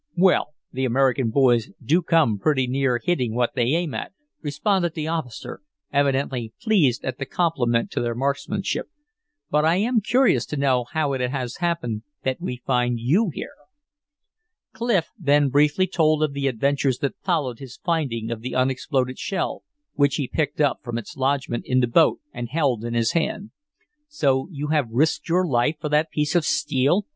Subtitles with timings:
[0.17, 5.07] "Well, the American boys do come pretty near hitting what they aim at," responded the
[5.07, 5.61] officer,
[5.93, 8.87] evidently pleased at the compliment to their marksmanship.
[9.51, 13.53] "But I am curious to know how it has happened that we find you here."
[14.73, 19.61] Clif then briefly told of the adventures that followed his finding of the unexploded shell,
[19.93, 23.51] which he picked up from its lodgment in the boat and held in his hand.
[24.07, 27.05] "So you have risked your life for that piece of steel!"